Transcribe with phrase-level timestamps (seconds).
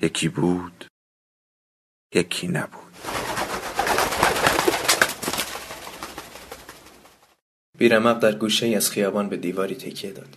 [0.00, 0.84] یکی بود
[2.14, 2.82] یکی نبود.
[7.78, 10.36] بیرمق در گوشه از خیابان به دیواری تکیه داد.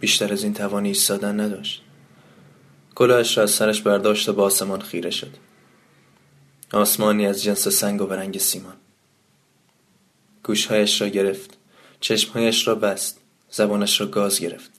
[0.00, 1.82] بیشتر از این توانی ایستادن نداشت.
[2.94, 5.36] کلاهش را از سرش برداشت و به آسمان خیره شد.
[6.72, 8.76] آسمانی از جنس سنگ و برنگ سیمان.
[10.44, 11.58] گوشهایش را گرفت
[12.00, 14.70] چشمهایش را بست زبانش را گاز گرفت.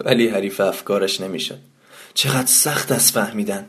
[0.00, 1.75] ولی حریف افکارش نمی‌شد.
[2.16, 3.68] چقدر سخت از فهمیدن.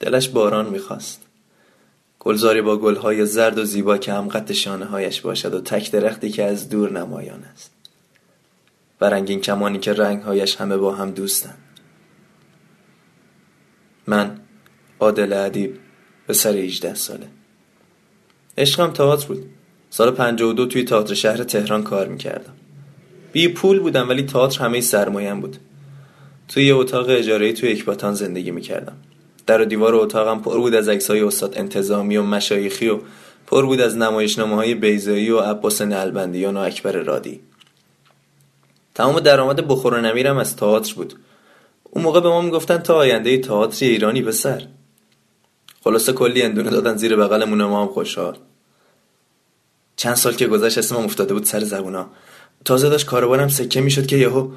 [0.00, 1.22] دلش باران می‌خواست.
[2.18, 6.30] گلزاری با گلهای زرد و زیبا که هم قد شانه هایش باشد و تک درختی
[6.30, 7.70] که از دور نمایان است.
[9.00, 11.58] و رنگین کمانی که رنگهایش همه با هم دوستند.
[14.06, 14.40] من
[15.00, 15.78] عادل ادیب
[16.26, 17.28] به سر 18 ساله.
[18.58, 19.50] عشقم تئاتر بود.
[19.90, 22.54] سال 52 توی تئاتر شهر تهران کار می‌کردم.
[23.32, 25.56] بی پول بودم ولی تئاتر همه سرمایم بود.
[26.48, 28.96] توی یه اتاق اجاره توی اکباتان زندگی می‌کردم.
[29.46, 32.98] در و دیوار اتاقم پر بود از عکسای استاد انتظامی و مشایخی و
[33.46, 37.40] پر بود از نمایشنامه های بیزایی و عباس نلبندیان و اکبر رادی.
[38.94, 41.14] تمام درآمد بخور و نمیرم از تئاتر بود.
[41.90, 44.66] اون موقع به ما می‌گفتن تا آینده تئاتر ایرانی به سر.
[45.84, 48.36] خلاصه کلی اندونه دادن زیر بغلمون ما هم خوشحال.
[49.96, 52.06] چند سال که گذشت اسمم افتاده بود سر زبونا.
[52.64, 54.50] تازه داشت کاروانم سکه می‌شد که یهو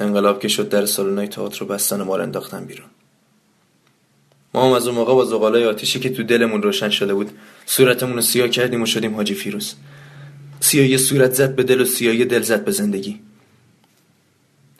[0.00, 2.86] انقلاب که شد در سالنای تئاتر رو بستن و ما رو انداختن بیرون.
[4.54, 7.30] ما هم از اون موقع با زغالای آتیشی که تو دلمون روشن شده بود
[7.66, 9.74] صورتمون رو سیاه کردیم و شدیم حاجی فیروز.
[10.60, 13.20] سیاهی صورت زد به دل و سیاهی دل زد به زندگی.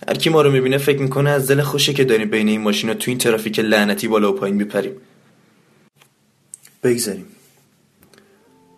[0.08, 2.94] هر کی ما رو می‌بینه فکر می‌کنه از دل خوشه که داریم بین این ماشینا
[2.94, 4.92] تو این ترافیک لعنتی بالا و پایین میپریم.
[6.82, 7.26] بگذاریم.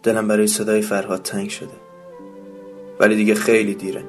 [0.03, 1.69] دلم برای صدای فرهاد تنگ شده.
[3.01, 4.05] ولی دیگه خیلی دیره.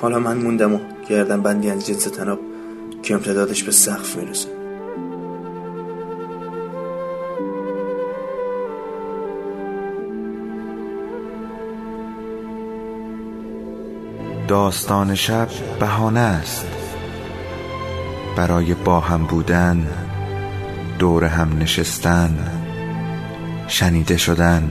[0.00, 2.38] حالا من موندم و گردن بندی از جنس تناب
[3.02, 4.48] که امتدادش به سقف می‌رسه.
[14.48, 15.48] داستان شب
[15.80, 16.66] بهانه است.
[18.36, 19.86] برای با هم بودن
[20.98, 22.38] دور هم نشستن
[23.68, 24.70] شنیده شدن.